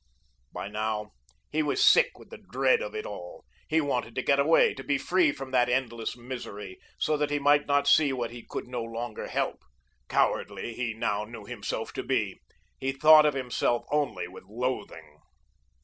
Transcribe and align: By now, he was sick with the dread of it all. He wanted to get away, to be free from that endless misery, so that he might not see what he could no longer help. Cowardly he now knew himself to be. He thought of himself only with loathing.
By 0.51 0.67
now, 0.67 1.11
he 1.51 1.61
was 1.61 1.85
sick 1.85 2.17
with 2.17 2.31
the 2.31 2.39
dread 2.39 2.81
of 2.81 2.95
it 2.95 3.05
all. 3.05 3.45
He 3.67 3.79
wanted 3.81 4.15
to 4.15 4.23
get 4.23 4.39
away, 4.39 4.73
to 4.73 4.83
be 4.83 4.97
free 4.97 5.31
from 5.31 5.51
that 5.51 5.69
endless 5.69 6.17
misery, 6.17 6.79
so 6.97 7.15
that 7.17 7.29
he 7.29 7.37
might 7.37 7.67
not 7.67 7.87
see 7.87 8.11
what 8.11 8.31
he 8.31 8.41
could 8.43 8.65
no 8.67 8.81
longer 8.81 9.27
help. 9.27 9.61
Cowardly 10.09 10.73
he 10.73 10.95
now 10.95 11.23
knew 11.23 11.45
himself 11.45 11.93
to 11.93 12.01
be. 12.01 12.41
He 12.79 12.91
thought 12.93 13.27
of 13.27 13.35
himself 13.35 13.83
only 13.91 14.27
with 14.27 14.45
loathing. 14.45 15.19